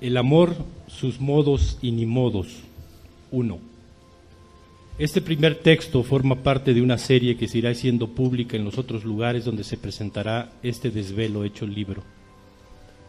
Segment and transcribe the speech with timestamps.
[0.00, 0.54] El amor,
[0.86, 2.46] sus modos y ni modos.
[3.32, 3.58] 1.
[4.96, 8.78] Este primer texto forma parte de una serie que se irá siendo pública en los
[8.78, 12.04] otros lugares donde se presentará este desvelo hecho libro.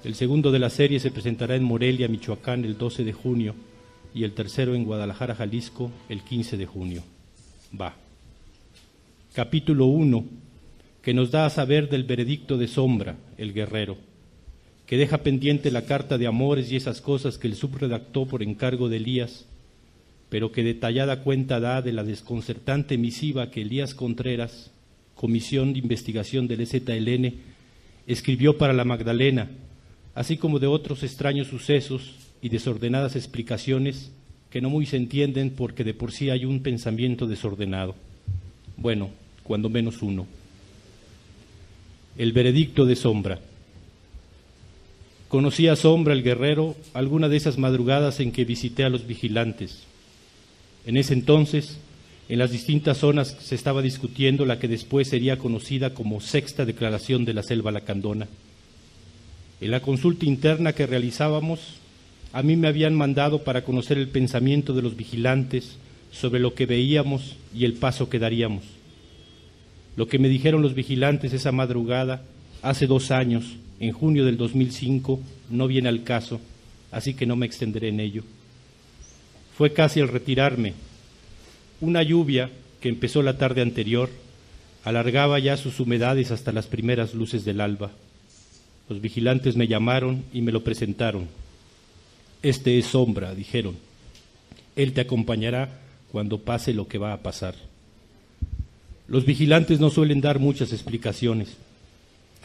[0.04, 3.54] El segundo de la serie se presentará en Morelia, Michoacán, el 12 de junio
[4.16, 7.04] y el tercero en Guadalajara, Jalisco, el 15 de junio.
[7.80, 7.94] Va.
[9.34, 10.26] Capítulo 1,
[11.04, 14.09] que nos da a saber del veredicto de Sombra, el guerrero,
[14.89, 18.89] que deja pendiente la carta de amores y esas cosas que el subredactó por encargo
[18.89, 19.45] de Elías,
[20.29, 24.71] pero que detallada cuenta da de la desconcertante misiva que Elías Contreras,
[25.13, 27.35] Comisión de Investigación del EZLN,
[28.07, 29.52] escribió para la Magdalena,
[30.15, 34.12] así como de otros extraños sucesos y desordenadas explicaciones
[34.49, 37.93] que no muy se entienden porque de por sí hay un pensamiento desordenado.
[38.76, 39.12] Bueno,
[39.43, 40.26] cuando menos uno.
[42.18, 43.40] El veredicto de Sombra.
[45.30, 49.84] Conocí a Sombra el guerrero alguna de esas madrugadas en que visité a los vigilantes.
[50.88, 51.77] En ese entonces,
[52.30, 57.26] en las distintas zonas se estaba discutiendo la que después sería conocida como Sexta Declaración
[57.26, 58.27] de la Selva Lacandona.
[59.62, 61.60] En la consulta interna que realizábamos,
[62.34, 65.78] a mí me habían mandado para conocer el pensamiento de los vigilantes
[66.12, 68.64] sobre lo que veíamos y el paso que daríamos.
[69.96, 72.24] Lo que me dijeron los vigilantes esa madrugada,
[72.62, 75.19] hace dos años, en junio del 2005,
[75.50, 76.40] no viene al caso,
[76.91, 78.24] así que no me extenderé en ello.
[79.57, 80.74] Fue casi al retirarme.
[81.81, 82.50] Una lluvia
[82.81, 84.09] que empezó la tarde anterior
[84.84, 87.91] alargaba ya sus humedades hasta las primeras luces del alba.
[88.88, 91.28] Los vigilantes me llamaron y me lo presentaron.
[92.41, 93.76] Este es sombra, dijeron.
[94.76, 95.80] Él te acompañará
[96.12, 97.56] cuando pase lo que va a pasar.
[99.08, 101.58] Los vigilantes no suelen dar muchas explicaciones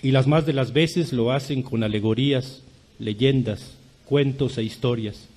[0.04, 2.62] y las más de las veces lo hacen con alegorías,
[2.98, 5.28] leyendas, cuentos e historias.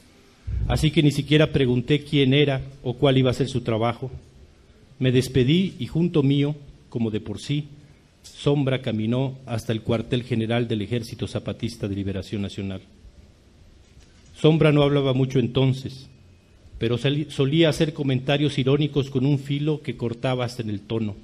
[0.67, 4.11] Así que ni siquiera pregunté quién era o cuál iba a ser su trabajo.
[4.99, 6.53] Me despedí y junto mío,
[6.89, 7.69] como de por sí,
[8.23, 12.81] Sombra caminó hasta el cuartel general del Ejército Zapatista de Liberación Nacional.
[14.35, 16.09] Sombra no hablaba mucho entonces,
[16.77, 21.15] pero solía hacer comentarios irónicos con un filo que cortaba hasta en el tono.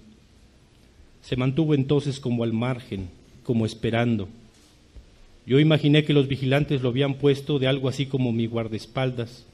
[1.22, 3.10] Se mantuvo entonces como al margen,
[3.44, 4.28] como esperando.
[5.46, 9.46] Yo imaginé que los vigilantes lo habían puesto de algo así como mi guardaespaldas,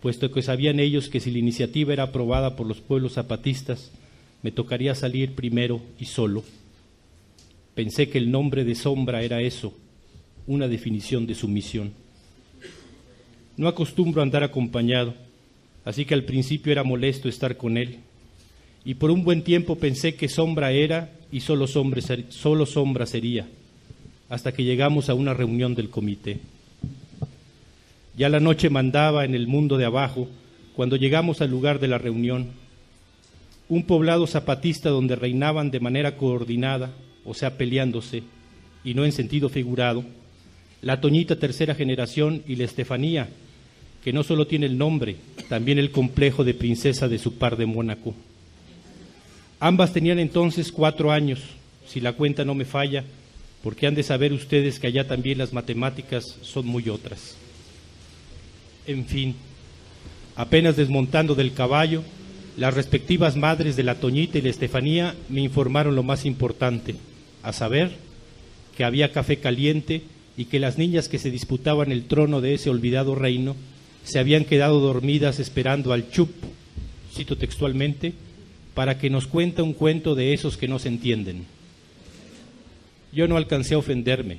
[0.00, 3.90] puesto que sabían ellos que si la iniciativa era aprobada por los pueblos zapatistas,
[4.42, 6.44] me tocaría salir primero y solo.
[7.74, 9.74] Pensé que el nombre de sombra era eso,
[10.46, 11.92] una definición de su misión.
[13.56, 15.14] No acostumbro a andar acompañado,
[15.84, 17.98] así que al principio era molesto estar con él.
[18.86, 23.48] Y por un buen tiempo pensé que sombra era y solo, solo sombra sería,
[24.28, 26.38] hasta que llegamos a una reunión del comité.
[28.16, 30.28] Ya la noche mandaba en el mundo de abajo
[30.76, 32.46] cuando llegamos al lugar de la reunión,
[33.68, 36.92] un poblado zapatista donde reinaban de manera coordinada
[37.24, 38.22] o sea, peleándose,
[38.84, 40.04] y no en sentido figurado,
[40.80, 43.28] la Toñita tercera generación y la Estefanía,
[44.04, 45.16] que no solo tiene el nombre,
[45.48, 48.14] también el complejo de princesa de su par de Mónaco.
[49.58, 51.40] Ambas tenían entonces cuatro años,
[51.86, 53.04] si la cuenta no me falla,
[53.62, 57.36] porque han de saber ustedes que allá también las matemáticas son muy otras.
[58.86, 59.34] En fin,
[60.36, 62.02] apenas desmontando del caballo,
[62.56, 66.94] las respectivas madres de la Toñita y la Estefanía me informaron lo más importante
[67.42, 67.92] a saber
[68.76, 70.02] que había café caliente
[70.36, 73.56] y que las niñas que se disputaban el trono de ese olvidado reino
[74.04, 76.30] se habían quedado dormidas esperando al chup,
[77.12, 78.12] cito textualmente,
[78.76, 81.46] para que nos cuente un cuento de esos que no se entienden.
[83.10, 84.36] Yo no alcancé a ofenderme.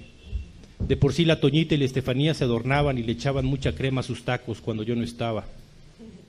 [0.77, 4.01] De por sí la Toñita y la Estefanía se adornaban y le echaban mucha crema
[4.01, 5.45] a sus tacos cuando yo no estaba.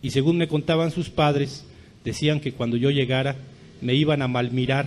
[0.00, 1.66] Y según me contaban sus padres,
[2.02, 3.36] decían que cuando yo llegara
[3.82, 4.86] me iban a malmirar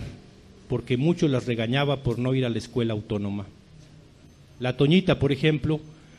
[0.68, 3.46] porque mucho las regañaba por no ir a la escuela autónoma.
[4.58, 5.78] La Toñita, por ejemplo,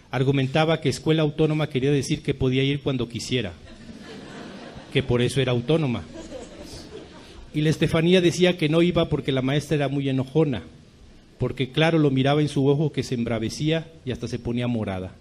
[0.09, 3.51] argumentaba que escuela autónoma quería decir que podía ir cuando quisiera,
[4.93, 6.03] que por eso era autónoma.
[7.53, 10.63] Y la Estefanía decía que no iba porque la maestra era muy enojona,
[11.37, 15.15] porque claro lo miraba en su ojo que se embravecía y hasta se ponía morada.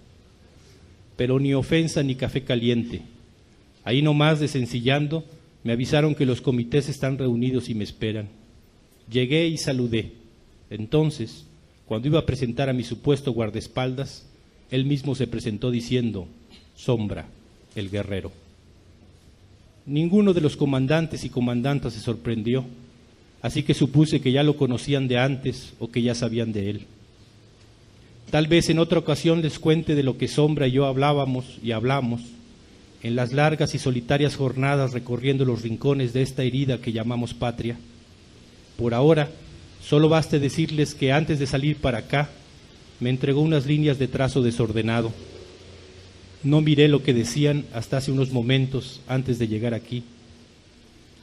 [1.17, 3.03] Pero ni ofensa ni café caliente.
[3.85, 5.25] Ahí nomás, desencillando,
[5.63, 8.29] me avisaron que los comités están reunidos y me esperan.
[9.11, 10.13] Llegué y saludé.
[10.71, 11.45] Entonces,
[11.87, 14.27] cuando iba a presentar a mi supuesto guardaespaldas,
[14.71, 16.27] él mismo se presentó diciendo,
[16.75, 17.27] Sombra,
[17.75, 18.33] el guerrero.
[19.87, 22.65] Ninguno de los comandantes y comandantas se sorprendió,
[23.41, 26.87] así que supuse que ya lo conocían de antes o que ya sabían de él.
[28.31, 31.73] Tal vez en otra ocasión les cuente de lo que Sombra y yo hablábamos y
[31.73, 32.23] hablamos
[33.03, 37.77] en las largas y solitarias jornadas recorriendo los rincones de esta herida que llamamos patria.
[38.77, 39.29] Por ahora,
[39.83, 42.31] solo baste decirles que antes de salir para acá,
[43.01, 45.13] me entregó unas líneas de trazo desordenado.
[46.45, 50.03] No miré lo que decían hasta hace unos momentos antes de llegar aquí.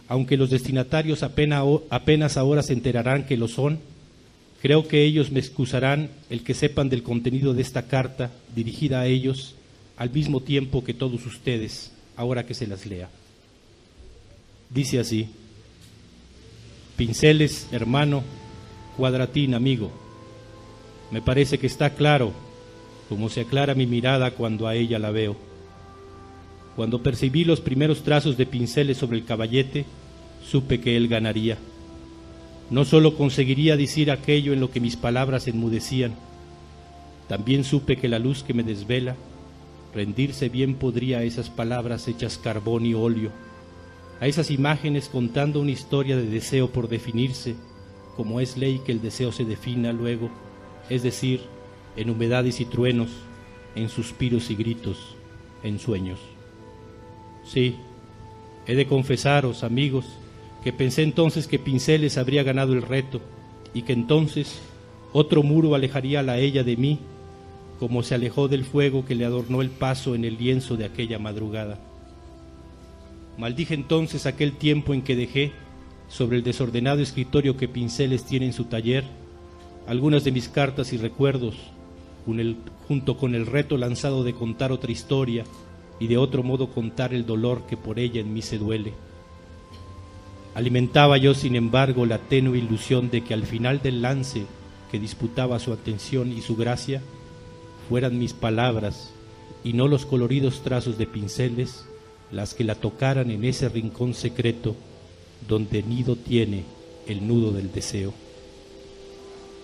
[0.07, 3.79] Aunque los destinatarios apenas, ahora se enterarán que lo son,
[4.61, 9.07] creo que ellos me excusarán el que sepan del contenido de esta carta dirigida a
[9.07, 9.55] ellos
[9.97, 13.09] al mismo tiempo que todos ustedes, ahora que se las lea.
[14.69, 15.27] Dice así,
[16.95, 18.23] pinceles, hermano,
[18.97, 19.91] cuadratín, amigo.
[21.11, 22.33] Me parece que está claro,
[23.09, 25.35] como se aclara mi mirada cuando a ella la veo.
[26.75, 29.85] Cuando percibí los primeros trazos de pinceles sobre el caballete,
[30.45, 31.57] supe que él ganaría.
[32.69, 36.13] No solo conseguiría decir aquello en lo que mis palabras enmudecían,
[37.27, 39.15] también supe que la luz que me desvela
[39.93, 43.31] rendirse bien podría a esas palabras hechas carbón y óleo,
[44.19, 47.55] a esas imágenes contando una historia de deseo por definirse,
[48.15, 50.29] como es ley que el deseo se defina luego,
[50.89, 51.41] es decir,
[51.95, 53.09] en humedades y truenos,
[53.75, 55.15] en suspiros y gritos,
[55.63, 56.19] en sueños.
[57.43, 57.75] Sí,
[58.67, 60.05] he de confesaros, amigos,
[60.63, 63.21] que pensé entonces que Pinceles habría ganado el reto
[63.73, 64.61] y que entonces
[65.13, 66.99] otro muro alejaría la ella de mí
[67.79, 71.17] como se alejó del fuego que le adornó el paso en el lienzo de aquella
[71.17, 71.79] madrugada.
[73.37, 75.53] Maldije entonces aquel tiempo en que dejé,
[76.09, 79.05] sobre el desordenado escritorio que Pinceles tiene en su taller,
[79.87, 81.55] algunas de mis cartas y recuerdos,
[82.87, 85.43] junto con el reto lanzado de contar otra historia
[85.99, 88.93] y de otro modo contar el dolor que por ella en mí se duele.
[90.55, 94.45] Alimentaba yo, sin embargo, la tenue ilusión de que al final del lance
[94.91, 97.01] que disputaba su atención y su gracia,
[97.87, 99.11] fueran mis palabras
[99.63, 101.85] y no los coloridos trazos de pinceles
[102.31, 104.75] las que la tocaran en ese rincón secreto
[105.47, 106.63] donde nido tiene
[107.07, 108.13] el nudo del deseo.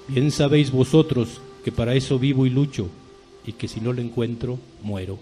[0.08, 2.90] Bien sabéis vosotros que para eso vivo y lucho
[3.44, 5.18] y que si no lo encuentro, muero.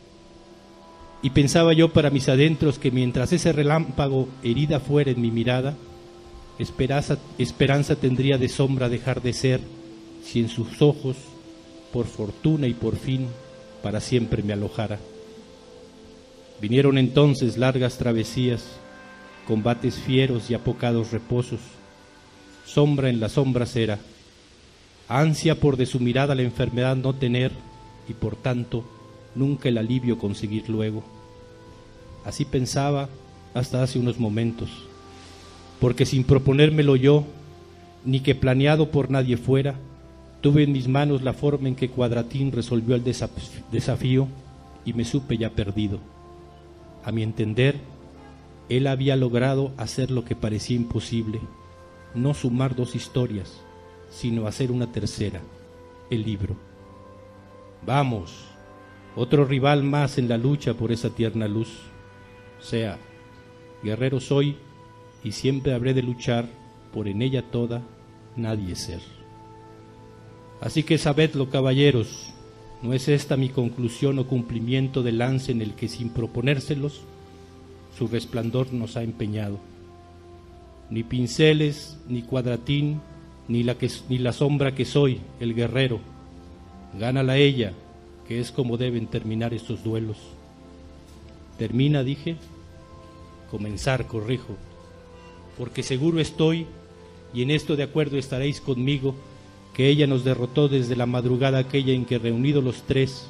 [1.22, 5.78] Y pensaba yo para mis adentros que mientras ese relámpago herida fuera en mi mirada,
[6.60, 9.62] esperanza, esperanza tendría de sombra dejar de ser
[10.22, 11.16] si en sus ojos
[11.94, 13.28] por fortuna y por fin
[13.82, 15.00] para siempre me alojara.
[16.60, 18.66] Vinieron entonces largas travesías,
[19.48, 21.62] combates fieros y apocados reposos,
[22.66, 23.98] sombra en la sombra era,
[25.08, 27.52] ansia por de su mirada la enfermedad no tener
[28.08, 28.84] y por tanto
[29.36, 31.04] nunca el alivio conseguir luego.
[32.26, 33.10] Así pensaba
[33.54, 34.70] hasta hace unos momentos,
[35.80, 37.26] porque sin proponérmelo yo,
[38.06, 39.76] ni que planeado por nadie fuera,
[40.44, 43.04] Tuve en mis manos la forma en que Cuadratín resolvió el
[43.72, 44.28] desafío
[44.84, 46.00] y me supe ya perdido.
[47.06, 47.80] A mi entender,
[48.68, 51.40] él había logrado hacer lo que parecía imposible,
[52.14, 53.62] no sumar dos historias,
[54.14, 55.42] sino hacer una tercera,
[56.10, 56.56] el libro.
[57.86, 58.46] Vamos,
[59.16, 61.70] otro rival más en la lucha por esa tierna luz.
[62.60, 62.98] Sea,
[63.84, 64.56] guerrero soy
[65.24, 66.48] y siempre habré de luchar
[66.94, 67.82] por en ella toda
[68.36, 69.02] nadie ser.
[70.62, 72.34] Así que sabedlo, caballeros,
[72.84, 77.02] no es esta mi conclusión o cumplimiento del lance en el que sin proponérselos,
[77.98, 79.60] su resplandor nos ha empeñado.
[80.90, 83.02] Ni pinceles, ni cuadratín,
[83.48, 86.00] ni la, que, ni la sombra que soy, el guerrero.
[87.00, 87.74] Gánala ella,
[88.28, 90.18] que es como deben terminar estos duelos.
[91.58, 92.38] Termina, dije,
[93.52, 94.56] comenzar, corrijo,
[95.58, 96.66] porque seguro estoy,
[97.34, 99.16] y en esto de acuerdo estaréis conmigo,
[99.74, 103.28] que ella nos derrotó desde la madrugada aquella en que reunidos los tres,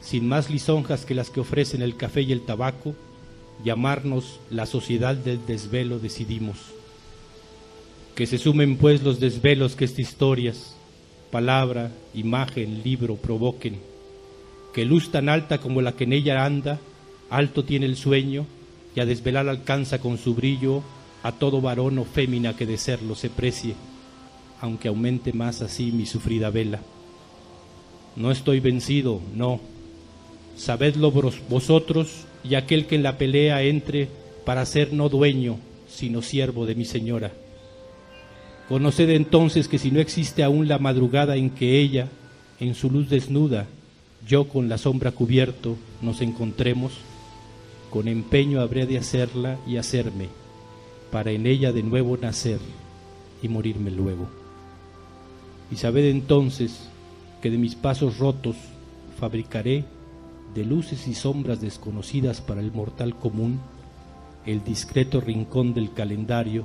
[0.00, 2.94] sin más lisonjas que las que ofrecen el café y el tabaco,
[3.64, 6.74] llamarnos la sociedad del desvelo decidimos.
[8.14, 10.76] Que se sumen pues los desvelos que estas historias,
[11.30, 13.78] palabra, imagen, libro provoquen,
[14.74, 16.78] que luz tan alta como la que en ella anda,
[17.30, 18.46] alto tiene el sueño,
[18.94, 20.82] y a desvelar alcanza con su brillo
[21.22, 23.74] a todo varón o fémina que de serlo se precie
[24.62, 26.80] aunque aumente más así mi sufrida vela.
[28.14, 29.60] No estoy vencido, no.
[30.56, 31.12] Sabedlo
[31.48, 34.08] vosotros y aquel que en la pelea entre
[34.46, 37.32] para ser no dueño, sino siervo de mi señora.
[38.72, 42.08] Conoced entonces que si no existe aún la madrugada en que ella,
[42.58, 43.66] en su luz desnuda,
[44.26, 46.94] yo con la sombra cubierto, nos encontremos,
[47.90, 50.28] con empeño habré de hacerla y hacerme,
[51.10, 52.60] para en ella de nuevo nacer
[53.42, 54.26] y morirme luego.
[55.70, 56.88] Y sabed entonces
[57.42, 58.56] que de mis pasos rotos
[59.20, 59.84] fabricaré
[60.54, 63.60] de luces y sombras desconocidas para el mortal común
[64.46, 66.64] el discreto rincón del calendario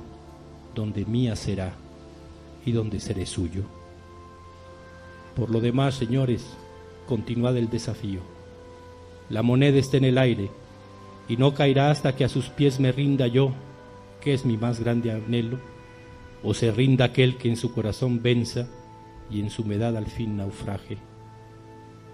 [0.74, 1.74] donde mía será
[2.68, 3.62] y donde seré suyo.
[5.34, 6.44] Por lo demás, señores,
[7.06, 8.20] continuad el desafío.
[9.30, 10.50] La moneda está en el aire
[11.28, 13.52] y no caerá hasta que a sus pies me rinda yo,
[14.20, 15.58] que es mi más grande anhelo,
[16.42, 18.68] o se rinda aquel que en su corazón venza
[19.30, 20.98] y en su humedad al fin naufraje.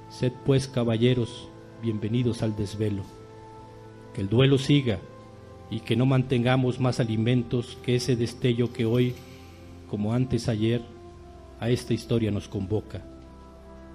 [0.09, 1.49] Sed pues, caballeros,
[1.83, 3.03] bienvenidos al desvelo.
[4.15, 5.01] Que el duelo siga
[5.71, 9.15] y que no mantengamos más alimentos que ese destello que hoy,
[9.95, 10.83] como antes ayer,
[11.61, 13.01] a esta historia nos convoca.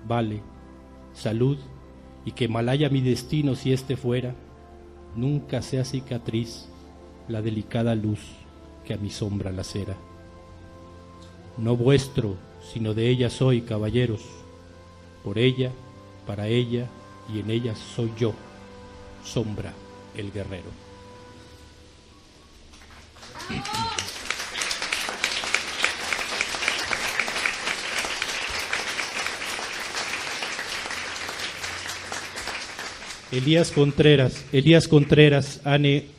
[0.07, 0.41] Vale,
[1.11, 1.57] salud
[2.23, 4.33] y que malaya mi destino si éste fuera,
[5.17, 6.69] nunca sea cicatriz
[7.27, 8.21] la delicada luz
[8.85, 9.97] que a mi sombra lacera.
[11.57, 12.37] No vuestro,
[12.71, 14.21] sino de ella soy, caballeros,
[15.21, 15.73] por ella,
[16.25, 16.87] para ella
[17.27, 18.31] y en ella soy yo,
[19.25, 19.73] sombra
[20.15, 20.69] el guerrero.
[33.31, 35.61] Elías Contreras, Elías Contreras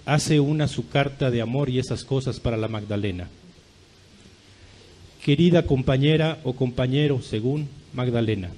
[0.07, 3.29] hace una su carta de amor y esas cosas para la Magdalena.
[5.25, 8.51] Querida compañera o compañero, según Magdalena,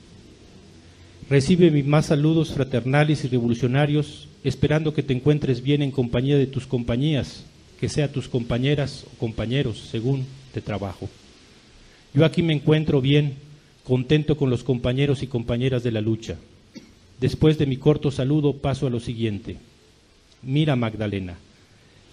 [1.30, 6.46] recibe mis más saludos fraternales y revolucionarios, esperando que te encuentres bien en compañía de
[6.46, 7.46] tus compañías,
[7.80, 11.08] que sea tus compañeras o compañeros, según te trabajo.
[12.12, 13.32] Yo aquí me encuentro bien,
[13.82, 16.36] contento con los compañeros y compañeras de la lucha
[17.22, 19.56] Después de mi corto saludo paso a lo siguiente.
[20.42, 21.38] Mira, Magdalena,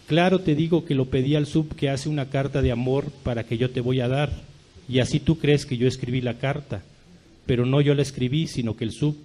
[0.05, 3.43] claro te digo que lo pedí al sub que hace una carta de amor para
[3.43, 4.31] que yo te voy a dar,
[4.87, 6.83] y así tú crees que yo escribí la carta,
[7.47, 9.17] pero no yo la escribí, sino que el sub.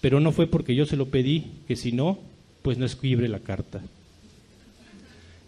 [0.00, 2.18] Pero no fue porque yo se lo pedí, que si no,
[2.62, 3.80] pues no escribe la carta.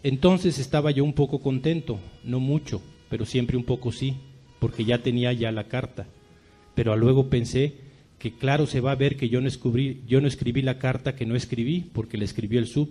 [0.05, 4.15] Entonces estaba yo un poco contento, no mucho, pero siempre un poco sí,
[4.61, 6.07] porque ya tenía ya la carta.
[6.77, 7.84] Pero luego pensé
[8.25, 11.15] que claro se va a ver que yo no, escribí, yo no escribí la carta
[11.15, 12.89] que no escribí porque la escribió el sub.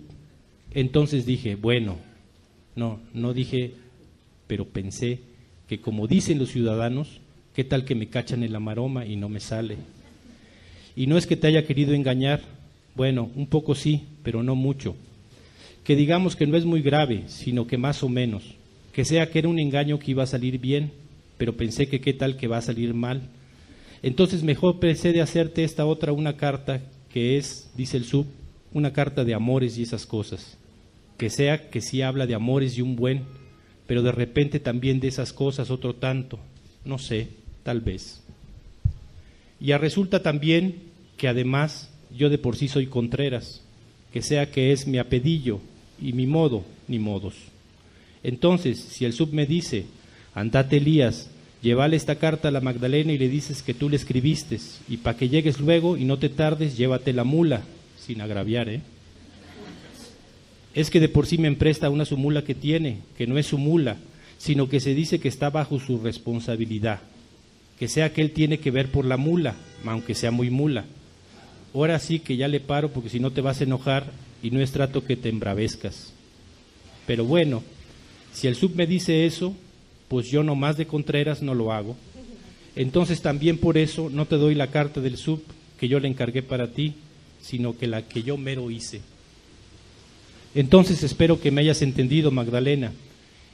[0.70, 1.96] Entonces dije, bueno,
[2.76, 3.72] no, no dije,
[4.46, 5.18] pero pensé
[5.66, 7.18] que como dicen los ciudadanos,
[7.52, 9.76] ¿qué tal que me cachan en la maroma y no me sale?
[10.94, 12.40] Y no es que te haya querido engañar,
[12.94, 14.94] bueno, un poco sí, pero no mucho.
[15.82, 18.54] Que digamos que no es muy grave, sino que más o menos.
[18.92, 20.92] Que sea que era un engaño que iba a salir bien,
[21.38, 23.30] pero pensé que qué tal que va a salir mal
[24.04, 28.26] entonces mejor pensé de hacerte esta otra una carta que es, dice el sub,
[28.74, 30.58] una carta de amores y esas cosas.
[31.16, 33.22] Que sea que sí habla de amores y un buen,
[33.86, 36.38] pero de repente también de esas cosas otro tanto.
[36.84, 37.28] No sé,
[37.62, 38.20] tal vez.
[39.58, 40.82] Y resulta también
[41.16, 43.62] que además yo de por sí soy Contreras,
[44.12, 45.60] que sea que es mi apedillo
[45.98, 47.36] y mi modo, ni modos.
[48.22, 49.86] Entonces, si el sub me dice,
[50.34, 51.30] andate Elías,
[51.64, 55.16] llévale esta carta a la Magdalena y le dices que tú le escribiste, y para
[55.16, 57.62] que llegues luego y no te tardes, llévate la mula,
[57.98, 58.82] sin agraviar, ¿eh?
[60.74, 63.46] Es que de por sí me empresta una su mula que tiene, que no es
[63.46, 63.96] su mula,
[64.36, 67.00] sino que se dice que está bajo su responsabilidad,
[67.78, 69.54] que sea que él tiene que ver por la mula,
[69.86, 70.84] aunque sea muy mula.
[71.72, 74.04] Ahora sí que ya le paro porque si no te vas a enojar
[74.42, 76.12] y no es trato que te embravezcas.
[77.06, 77.62] Pero bueno,
[78.34, 79.54] si el sub me dice eso,
[80.14, 81.96] pues yo no más de Contreras no lo hago.
[82.76, 85.42] Entonces también por eso no te doy la carta del sub
[85.80, 86.94] que yo le encargué para ti,
[87.42, 89.00] sino que la que yo mero hice.
[90.54, 92.92] Entonces espero que me hayas entendido, Magdalena.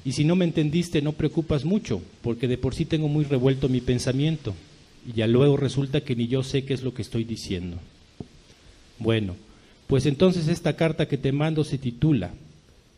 [0.05, 3.71] Y si no me entendiste, no preocupas mucho, porque de por sí tengo muy revuelto
[3.71, 4.55] mi pensamiento.
[5.09, 7.79] Y ya luego resulta que ni yo sé qué es lo que estoy diciendo.
[8.99, 9.35] Bueno,
[9.87, 12.35] pues entonces esta carta que te mando se titula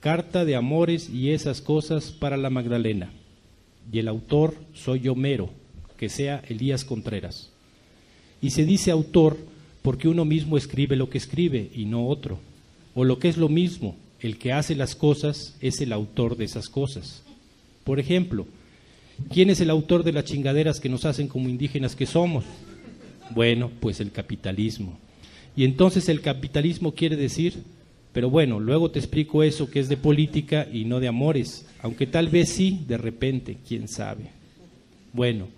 [0.00, 3.12] Carta de Amores y esas cosas para la Magdalena
[3.90, 5.50] y el autor soy yo mero,
[5.96, 7.50] que sea Elías Contreras.
[8.40, 9.36] Y se dice autor
[9.82, 12.38] porque uno mismo escribe lo que escribe y no otro.
[12.94, 16.44] O lo que es lo mismo, el que hace las cosas es el autor de
[16.44, 17.22] esas cosas.
[17.84, 18.46] Por ejemplo,
[19.30, 22.44] ¿quién es el autor de las chingaderas que nos hacen como indígenas que somos?
[23.30, 24.98] Bueno, pues el capitalismo.
[25.56, 27.62] Y entonces el capitalismo quiere decir
[28.12, 32.06] pero bueno, luego te explico eso que es de política y no de amores, aunque
[32.06, 34.24] tal vez sí, de repente, quién sabe.
[35.12, 35.48] Bueno,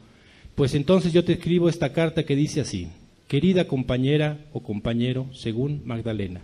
[0.55, 2.89] pues entonces yo te escribo esta carta que dice así,
[3.27, 6.43] querida compañera o compañero, según Magdalena.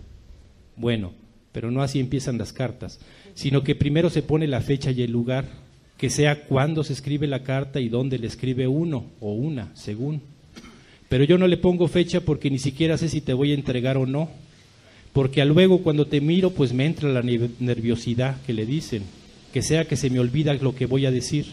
[0.75, 1.13] Bueno,
[1.51, 2.99] pero no así empiezan las cartas,
[3.33, 5.45] sino que primero se pone la fecha y el lugar,
[5.97, 10.21] que sea cuándo se escribe la carta y dónde le escribe uno o una, según.
[11.07, 13.97] Pero yo no le pongo fecha porque ni siquiera sé si te voy a entregar
[13.97, 14.29] o no.
[15.13, 19.03] Porque luego cuando te miro, pues me entra la nerviosidad que le dicen,
[19.53, 21.45] que sea que se me olvida lo que voy a decir.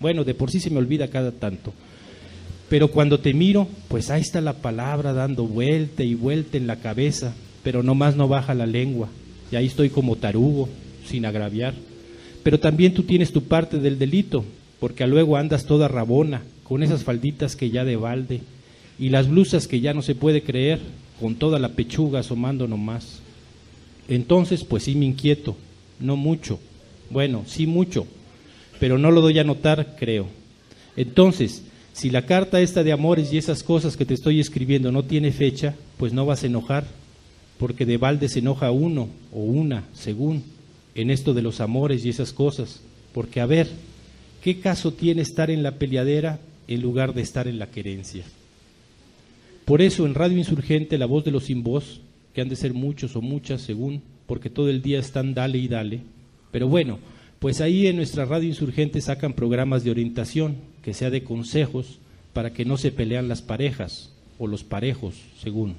[0.00, 1.72] Bueno, de por sí se me olvida cada tanto.
[2.68, 6.76] Pero cuando te miro, pues ahí está la palabra dando vuelta y vuelta en la
[6.76, 9.08] cabeza, pero nomás no baja la lengua.
[9.50, 10.68] Y ahí estoy como tarugo,
[11.06, 11.74] sin agraviar.
[12.42, 14.44] Pero también tú tienes tu parte del delito,
[14.80, 18.40] porque luego andas toda rabona, con esas falditas que ya de balde,
[18.98, 20.80] y las blusas que ya no se puede creer,
[21.20, 23.20] con toda la pechuga asomando nomás.
[24.08, 25.56] Entonces, pues sí me inquieto,
[26.00, 26.58] no mucho,
[27.10, 28.06] bueno, sí mucho,
[28.80, 30.26] pero no lo doy a notar, creo.
[30.96, 35.04] Entonces, si la carta esta de amores y esas cosas que te estoy escribiendo no
[35.04, 36.86] tiene fecha, pues no vas a enojar,
[37.58, 40.44] porque de balde se enoja uno o una, según,
[40.94, 42.80] en esto de los amores y esas cosas.
[43.12, 43.68] Porque, a ver,
[44.42, 48.24] ¿qué caso tiene estar en la peleadera en lugar de estar en la querencia?
[49.68, 52.00] Por eso en Radio Insurgente la voz de los sin voz,
[52.32, 55.68] que han de ser muchos o muchas según, porque todo el día están dale y
[55.68, 56.00] dale,
[56.50, 56.98] pero bueno,
[57.38, 61.98] pues ahí en nuestra Radio Insurgente sacan programas de orientación, que sea de consejos,
[62.32, 65.74] para que no se pelean las parejas o los parejos, según.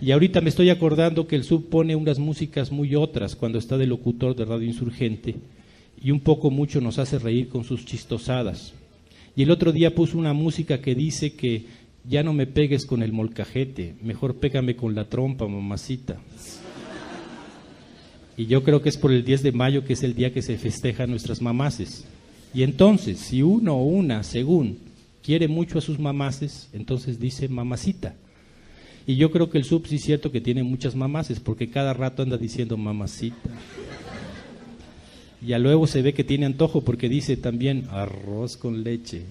[0.00, 3.78] Y ahorita me estoy acordando que el sub pone unas músicas muy otras cuando está
[3.78, 5.36] de locutor de Radio Insurgente
[6.02, 8.72] y un poco mucho nos hace reír con sus chistosadas.
[9.36, 13.02] Y el otro día puso una música que dice que ya no me pegues con
[13.02, 16.18] el molcajete, mejor pégame con la trompa, mamacita.
[18.36, 20.42] Y yo creo que es por el 10 de mayo que es el día que
[20.42, 22.04] se festeja nuestras mamaces.
[22.52, 24.78] Y entonces, si uno o una, según,
[25.22, 28.14] quiere mucho a sus mamaces, entonces dice mamacita.
[29.06, 31.94] Y yo creo que el sub sí es cierto que tiene muchas mamaces, porque cada
[31.94, 33.50] rato anda diciendo mamacita.
[35.40, 39.22] Y luego se ve que tiene antojo porque dice también arroz con leche.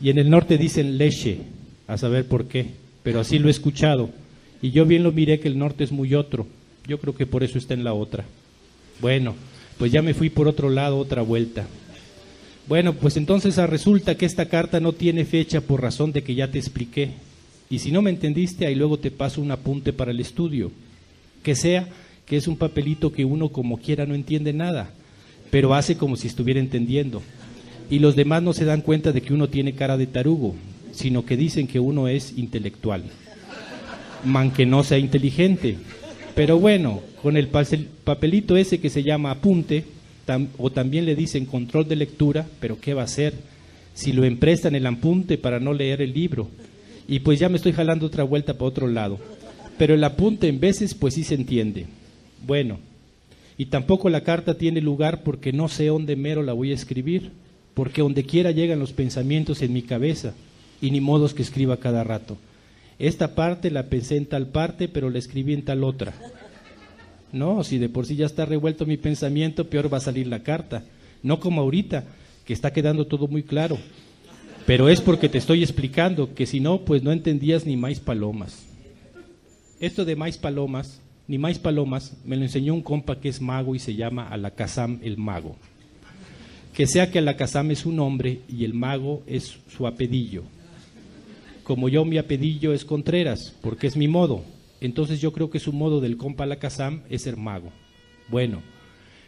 [0.00, 1.38] Y en el norte dicen leche,
[1.86, 2.66] a saber por qué,
[3.02, 4.10] pero así lo he escuchado.
[4.62, 6.46] Y yo bien lo miré que el norte es muy otro.
[6.86, 8.24] Yo creo que por eso está en la otra.
[9.00, 9.34] Bueno,
[9.78, 11.66] pues ya me fui por otro lado, otra vuelta.
[12.66, 16.34] Bueno, pues entonces ah, resulta que esta carta no tiene fecha por razón de que
[16.34, 17.10] ya te expliqué.
[17.68, 20.70] Y si no me entendiste, ahí luego te paso un apunte para el estudio.
[21.42, 21.88] Que sea
[22.26, 24.90] que es un papelito que uno como quiera no entiende nada,
[25.50, 27.22] pero hace como si estuviera entendiendo
[27.90, 30.54] y los demás no se dan cuenta de que uno tiene cara de tarugo,
[30.92, 33.02] sino que dicen que uno es intelectual,
[34.24, 35.76] man que no sea inteligente.
[36.36, 39.84] Pero bueno, con el papelito ese que se llama apunte,
[40.58, 43.34] o también le dicen control de lectura, pero ¿qué va a hacer
[43.94, 46.48] si lo emprestan el apunte para no leer el libro?
[47.08, 49.18] Y pues ya me estoy jalando otra vuelta para otro lado.
[49.76, 51.86] Pero el apunte en veces pues sí se entiende.
[52.46, 52.78] Bueno,
[53.58, 57.32] y tampoco la carta tiene lugar porque no sé dónde mero la voy a escribir
[57.80, 60.34] porque donde quiera llegan los pensamientos en mi cabeza
[60.82, 62.36] y ni modos que escriba cada rato.
[62.98, 66.12] Esta parte la pensé en tal parte, pero la escribí en tal otra.
[67.32, 70.42] No, si de por sí ya está revuelto mi pensamiento, peor va a salir la
[70.42, 70.84] carta.
[71.22, 72.04] No como ahorita,
[72.44, 73.78] que está quedando todo muy claro.
[74.66, 78.62] Pero es porque te estoy explicando que si no, pues no entendías ni más palomas.
[79.80, 83.74] Esto de más palomas, ni más palomas, me lo enseñó un compa que es mago
[83.74, 85.56] y se llama Alakazam el mago
[86.80, 90.44] que sea que Alakazam es un nombre y el mago es su apedillo.
[91.62, 94.42] Como yo mi apedillo es Contreras, porque es mi modo,
[94.80, 97.70] entonces yo creo que su modo del compa Alakazam es ser mago.
[98.30, 98.62] Bueno,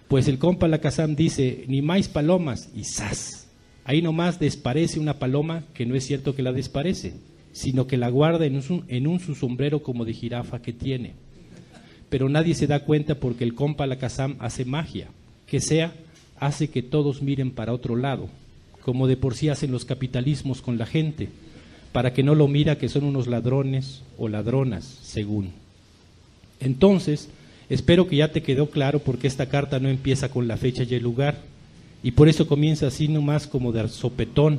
[0.08, 3.48] pues el compa Alakazam dice, ni más palomas, y ¡zas!
[3.84, 7.12] Ahí nomás desparece una paloma que no es cierto que la desparece,
[7.52, 8.56] sino que la guarda en
[9.06, 11.12] un, su sombrero como de jirafa que tiene.
[12.08, 15.08] Pero nadie se da cuenta porque el compa Alakazam hace magia,
[15.44, 15.92] que sea
[16.42, 18.28] hace que todos miren para otro lado,
[18.84, 21.28] como de por sí hacen los capitalismos con la gente,
[21.92, 25.50] para que no lo mira que son unos ladrones o ladronas, según.
[26.58, 27.28] Entonces,
[27.70, 30.92] espero que ya te quedó claro porque esta carta no empieza con la fecha y
[30.94, 31.38] el lugar,
[32.02, 34.58] y por eso comienza así nomás como de sopetón,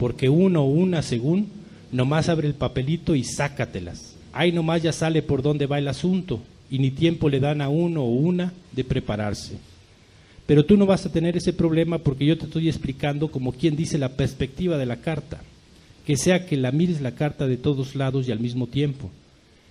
[0.00, 1.46] porque uno o una, según,
[1.92, 4.16] nomás abre el papelito y sácatelas.
[4.32, 7.68] Ahí nomás ya sale por dónde va el asunto, y ni tiempo le dan a
[7.68, 9.73] uno o una de prepararse.
[10.46, 13.76] Pero tú no vas a tener ese problema porque yo te estoy explicando como quien
[13.76, 15.40] dice la perspectiva de la carta,
[16.06, 19.10] que sea que la mires la carta de todos lados y al mismo tiempo.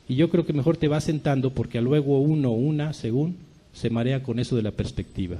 [0.09, 3.35] Y yo creo que mejor te vas sentando porque luego uno o una, según,
[3.73, 5.37] se marea con eso de la perspectiva.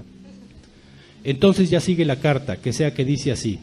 [1.24, 3.60] Entonces ya sigue la carta, que sea que dice así,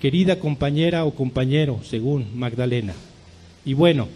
[0.00, 2.94] querida compañera o compañero, según Magdalena.
[3.64, 4.08] Y bueno,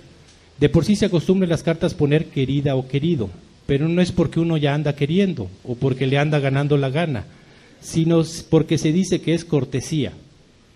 [0.59, 3.31] de por sí se acostumbran las cartas poner querida o querido,
[3.71, 7.27] pero no es porque uno ya anda queriendo o porque le anda ganando la gana,
[7.81, 10.13] sino porque se dice que es cortesía,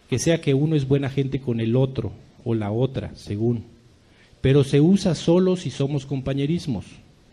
[0.09, 2.13] que sea que uno es buena gente con el otro
[2.45, 3.65] o la otra, según.
[4.41, 6.85] Pero se usa solo si somos compañerismos,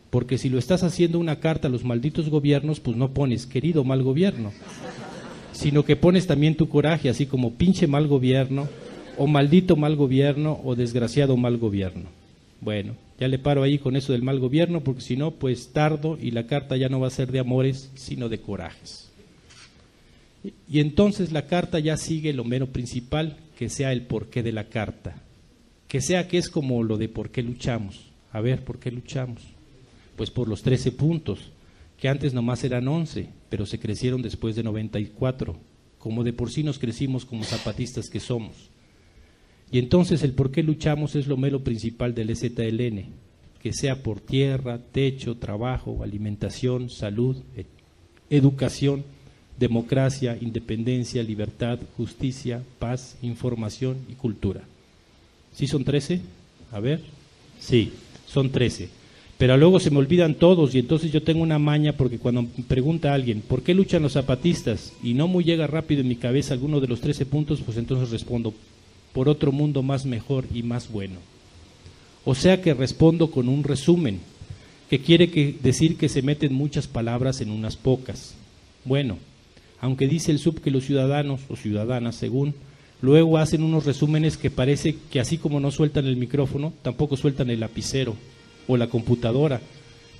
[0.10, 3.84] porque si lo estás haciendo una carta a los malditos gobiernos, pues no pones querido
[3.84, 4.52] mal gobierno,
[5.52, 8.68] sino que pones también tu coraje, así como pinche mal gobierno,
[9.16, 12.06] o maldito mal gobierno, o desgraciado mal gobierno.
[12.62, 16.18] Bueno, ya le paro ahí con eso del mal gobierno, porque si no, pues tardo
[16.20, 19.12] y la carta ya no va a ser de amores, sino de corajes.
[20.68, 24.70] Y entonces la carta ya sigue lo mero principal, que sea el porqué de la
[24.70, 25.22] carta,
[25.88, 28.08] que sea que es como lo de por qué luchamos.
[28.32, 29.44] A ver, ¿por qué luchamos?
[30.16, 31.52] Pues por los 13 puntos,
[32.00, 35.56] que antes nomás eran 11, pero se crecieron después de 94,
[36.00, 38.72] como de por sí nos crecimos como zapatistas que somos.
[39.72, 43.06] Y entonces el por qué luchamos es lo mero principal del EZLN,
[43.62, 47.66] que sea por tierra, techo, trabajo, alimentación, salud, e-,
[48.30, 49.04] educación,
[49.58, 54.62] democracia, independencia, libertad, justicia, paz, información y cultura.
[55.54, 56.20] ¿Sí son trece?
[56.72, 57.02] A ver.
[57.60, 57.92] Sí,
[58.28, 58.90] son trece.
[59.38, 62.64] Pero luego se me olvidan todos y entonces yo tengo una maña porque cuando me
[62.68, 64.94] pregunta alguien, ¿por qué luchan los zapatistas?
[65.02, 68.12] Y no muy llega rápido en mi cabeza alguno de los trece puntos, pues entonces
[68.12, 68.54] respondo,
[69.14, 71.16] por otro mundo más mejor y más bueno.
[72.24, 74.20] O sea que respondo con un resumen,
[74.90, 75.28] que quiere
[75.64, 78.36] decir que se meten muchas palabras en unas pocas.
[78.84, 79.18] Bueno,
[79.80, 82.54] aunque dice el sub que los ciudadanos o ciudadanas, según,
[83.02, 87.50] luego hacen unos resúmenes que parece que así como no sueltan el micrófono, tampoco sueltan
[87.50, 88.16] el lapicero
[88.68, 89.62] o la computadora,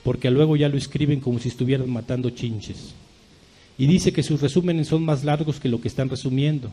[0.04, 2.96] porque luego ya lo escriben como si estuvieran matando chinches.
[3.78, 6.72] Y dice que sus resúmenes son más largos que lo que están resumiendo,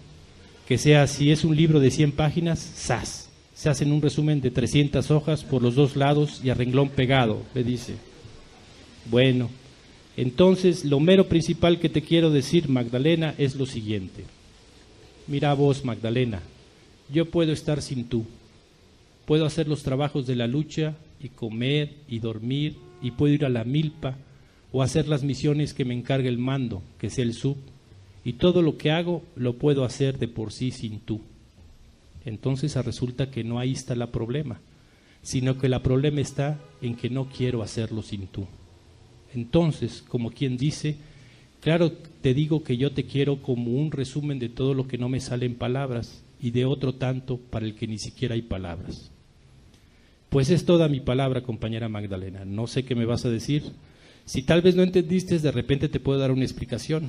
[0.69, 3.31] que sea si es un libro de 100 páginas, ¡zas!
[3.55, 7.41] Se hacen un resumen de 300 hojas por los dos lados y a renglón pegado,
[7.55, 7.95] le dice.
[9.11, 9.49] Bueno,
[10.19, 14.25] entonces, lo mero principal que te quiero decir, Magdalena, es lo siguiente.
[15.27, 16.43] Mira vos, Magdalena,
[17.11, 18.27] yo puedo estar sin tú.
[19.25, 23.49] Puedo hacer los trabajos de la lucha y comer y dormir y puedo ir a
[23.49, 24.19] la milpa
[24.71, 27.57] o hacer las misiones que me encargue el mando, que sea el sub.
[28.29, 31.23] Y todo lo que hago lo puedo hacer de por sí sin tú.
[32.27, 34.61] Entonces resulta que no ahí está el problema,
[35.23, 38.47] sino que el problema está en que no quiero hacerlo sin tú.
[39.35, 40.97] Entonces, como quien dice,
[41.63, 45.09] claro, te digo que yo te quiero como un resumen de todo lo que no
[45.09, 49.11] me sale en palabras y de otro tanto para el que ni siquiera hay palabras.
[50.29, 52.45] Pues es toda mi palabra, compañera Magdalena.
[52.45, 53.63] No sé qué me vas a decir.
[54.27, 57.09] Si tal vez no entendiste, de repente te puedo dar una explicación,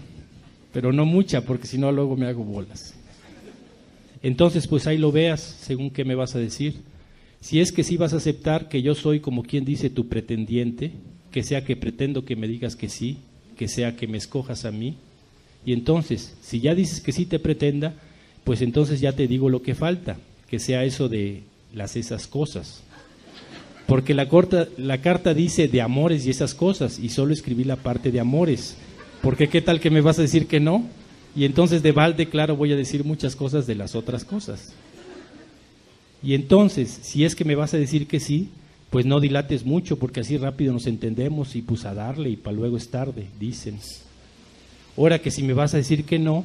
[0.74, 2.94] pero no mucha, porque si no luego me hago bolas.
[4.22, 6.76] Entonces, pues ahí lo veas, según qué me vas a decir.
[7.42, 10.92] Si es que sí vas a aceptar que yo soy, como quien dice, tu pretendiente,
[11.32, 13.18] que sea que pretendo que me digas que sí,
[13.58, 14.96] que sea que me escojas a mí.
[15.66, 17.94] Y entonces, si ya dices que sí te pretenda,
[18.44, 20.18] pues entonces ya te digo lo que falta,
[20.50, 22.84] que sea eso de las esas cosas.
[23.88, 27.78] Porque la, corta, la carta dice de amores y esas cosas, y solo escribí la
[27.78, 28.76] parte de amores.
[29.22, 30.86] Porque qué tal que me vas a decir que no?
[31.36, 34.74] Y entonces de balde, claro, voy a decir muchas cosas de las otras cosas.
[36.24, 38.50] Y entonces, si es que me vas a decir que sí,
[38.90, 42.56] pues no dilates mucho porque así rápido nos entendemos y pues a darle y para
[42.56, 43.78] luego es tarde, dicen.
[44.98, 46.44] Ahora que si me vas a decir que no,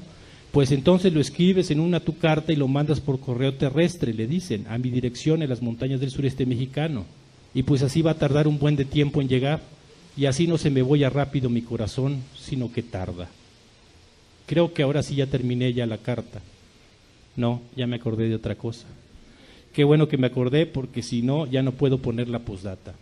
[0.53, 4.27] pues entonces lo escribes en una tu carta y lo mandas por correo terrestre, le
[4.27, 7.07] dicen, a mi dirección en las montañas del sureste mexicano.
[7.55, 9.63] Y pues así va a tardar un buen de tiempo en llegar.
[10.17, 13.29] Y así no se me voy a rápido mi corazón, sino que tarda.
[14.47, 16.41] Creo que ahora sí ya terminé ya la carta.
[17.37, 18.87] No, ya me acordé de otra cosa.
[19.73, 22.95] Qué bueno que me acordé porque si no, ya no puedo poner la postdata.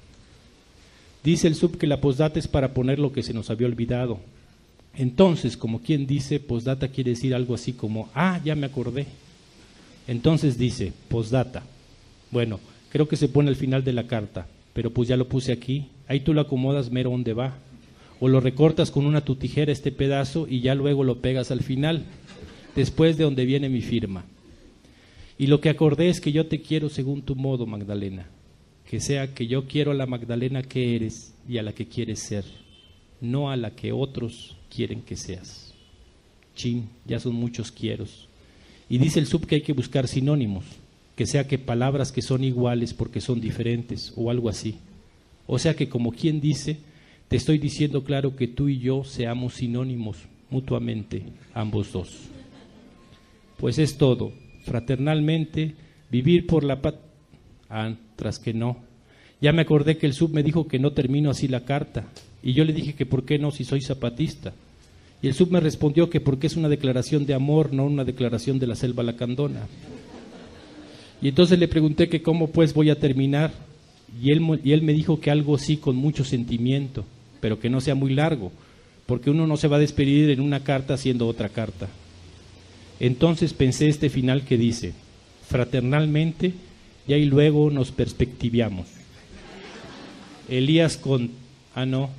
[1.23, 4.19] Dice el sub que la postdata es para poner lo que se nos había olvidado.
[4.95, 9.07] Entonces, como quien dice, postdata quiere decir algo así como, ah, ya me acordé.
[10.09, 11.63] Entonces dice, postdata.
[12.31, 12.59] Bueno,
[12.91, 15.89] creo que se pone al final de la carta, pero pues ya lo puse aquí.
[16.13, 17.57] Ahí tú lo acomodas mero donde va.
[18.21, 21.63] O lo recortas con una tu tijera este pedazo y ya luego lo pegas al
[21.63, 22.05] final,
[22.77, 24.27] después de donde viene mi firma.
[25.39, 28.27] Y lo que acordé es que yo te quiero según tu modo, Magdalena.
[28.91, 32.19] Que sea que yo quiero a la Magdalena que eres y a la que quieres
[32.19, 32.45] ser,
[33.23, 35.73] no a la que otros quieren que seas.
[36.55, 38.29] Chin, ya son muchos quieros.
[38.91, 40.67] Y dice el sub que hay que buscar sinónimos,
[41.17, 44.77] que sea que palabras que son iguales porque son diferentes o algo así.
[45.47, 46.79] O sea que como quien dice,
[47.29, 50.19] te estoy diciendo claro que tú y yo seamos sinónimos
[50.51, 51.25] mutuamente,
[51.55, 52.29] ambos dos.
[53.59, 54.33] Pues es todo
[54.65, 55.75] fraternalmente,
[56.11, 56.95] vivir por la paz.
[57.69, 58.77] Ah, tras que no.
[59.41, 62.05] Ya me acordé que el sub me dijo que no termino así la carta.
[62.43, 64.53] Y yo le dije que por qué no si soy zapatista.
[65.23, 68.59] Y el sub me respondió que porque es una declaración de amor, no una declaración
[68.59, 69.67] de la selva lacandona.
[71.21, 73.53] Y entonces le pregunté que cómo pues voy a terminar
[74.21, 77.05] y él, me dijo que algo sí con mucho sentimiento,
[77.41, 78.53] pero que no sea muy largo,
[79.07, 81.89] porque uno no se va a despedir en una carta haciendo otra carta.
[83.01, 84.93] Entonces pensé este final que dice,
[85.49, 86.53] fraternalmente,
[87.09, 88.87] y ahí luego nos perspectivamos.
[90.49, 91.31] Elías con,
[91.75, 92.11] ah no,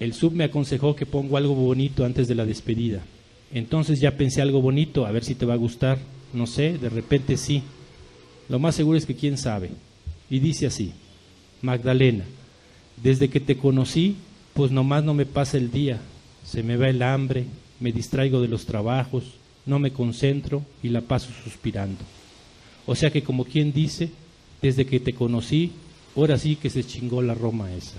[0.00, 3.02] el sub me aconsejó que pongo algo bonito antes de la despedida.
[3.52, 5.98] Entonces ya pensé algo bonito, a ver si te va a gustar.
[6.32, 7.62] No sé, de repente sí.
[8.48, 9.70] Lo más seguro es que quién sabe.
[10.30, 10.92] Y dice así,
[11.62, 12.24] Magdalena,
[13.02, 14.16] desde que te conocí,
[14.54, 16.00] pues nomás no me pasa el día,
[16.44, 17.44] se me va el hambre,
[17.80, 19.24] me distraigo de los trabajos,
[19.66, 22.00] no me concentro y la paso suspirando.
[22.86, 24.10] O sea que como quien dice,
[24.60, 25.72] desde que te conocí,
[26.16, 27.96] ahora sí que se chingó la Roma esa.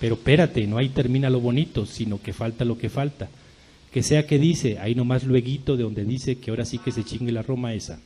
[0.00, 3.28] Pero espérate, no ahí termina lo bonito, sino que falta lo que falta.
[3.92, 7.04] Que sea que dice, ahí nomás lueguito de donde dice que ahora sí que se
[7.04, 8.00] chingue la Roma esa.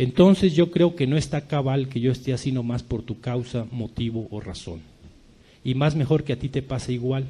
[0.00, 3.66] Entonces yo creo que no está cabal que yo esté así nomás por tu causa,
[3.72, 4.78] motivo o razón.
[5.64, 7.24] Y más mejor que a ti te pase igual,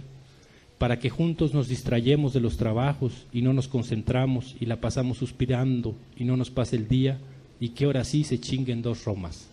[0.77, 5.17] para que juntos nos distrayemos de los trabajos y no nos concentramos y la pasamos
[5.17, 7.17] suspirando y no nos pase el día
[7.59, 9.49] y que ahora sí se chinguen dos Romas.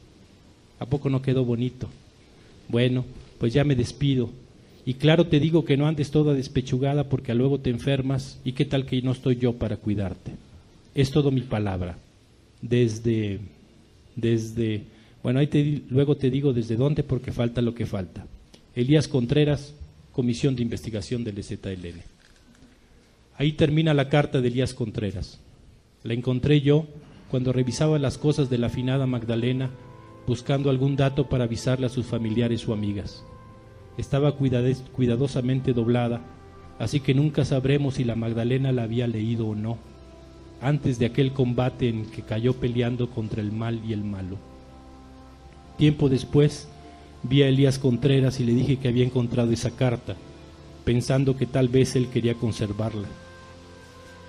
[0.78, 1.88] ¿A poco no quedó bonito?
[2.68, 3.06] Bueno,
[3.40, 4.30] pues ya me despido.
[4.86, 8.66] Y claro te digo que no andes toda despechugada porque luego te enfermas y qué
[8.66, 10.34] tal que no estoy yo para cuidarte.
[10.94, 11.98] Es todo mi palabra.
[12.68, 13.40] Desde,
[14.16, 14.86] desde,
[15.22, 18.26] bueno, ahí te, luego te digo desde dónde porque falta lo que falta.
[18.74, 19.76] Elías Contreras,
[20.12, 22.02] Comisión de Investigación del EZLN.
[23.38, 25.40] Ahí termina la carta de Elías Contreras.
[26.04, 26.88] La encontré yo
[27.30, 29.70] cuando revisaba las cosas de la afinada Magdalena
[30.26, 33.24] buscando algún dato para avisarle a sus familiares o amigas.
[33.98, 36.22] Estaba cuidadosamente doblada,
[36.80, 39.78] así que nunca sabremos si la Magdalena la había leído o no,
[40.62, 44.38] antes de aquel combate en que cayó peleando contra el mal y el malo.
[45.78, 46.68] Tiempo después
[47.24, 50.16] vi a Elías Contreras y le dije que había encontrado esa carta,
[50.84, 53.08] pensando que tal vez él quería conservarla.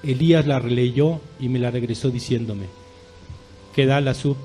[0.03, 2.67] Elías la releyó y me la regresó diciéndome,
[3.75, 4.37] que da la sub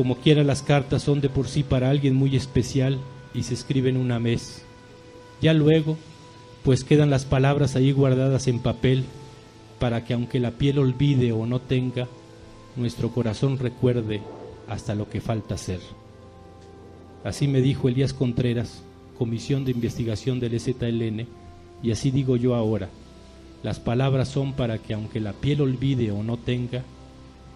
[0.00, 2.98] como quiera las cartas son de por sí para alguien muy especial
[3.34, 4.62] y se escriben una vez.
[5.42, 5.98] Ya luego,
[6.64, 9.04] pues quedan las palabras ahí guardadas en papel
[9.80, 12.06] para que aunque la piel olvide o no tenga,
[12.76, 14.20] nuestro corazón recuerde
[14.68, 15.80] hasta lo que falta ser.
[17.24, 18.82] Así me dijo Elías Contreras,
[19.18, 21.26] Comisión de Investigación del EZLN,
[21.82, 22.88] y así digo yo ahora.
[23.62, 26.82] Las palabras son para que aunque la piel olvide o no tenga,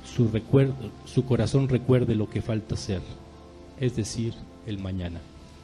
[0.04, 0.74] su, recuerdo,
[1.06, 3.00] su corazón recuerde lo que falta ser,
[3.80, 4.34] es decir,
[4.66, 5.20] el mañana.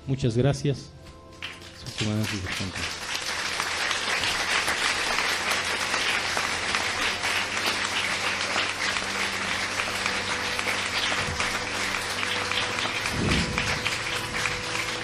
[0.07, 0.90] Muchas gracias.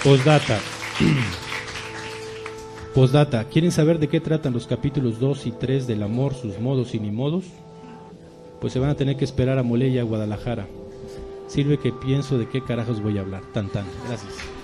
[0.06, 0.60] Postdata.
[2.94, 3.42] Postdata.
[3.46, 7.00] ¿Quieren saber de qué tratan los capítulos 2 y 3 del amor, sus modos y
[7.00, 7.42] ni modos?
[8.60, 10.68] pues se van a tener que esperar a Moleya, Guadalajara.
[11.48, 13.42] Sirve que pienso de qué carajos voy a hablar.
[13.52, 13.84] Tan, tan.
[14.06, 14.55] Gracias.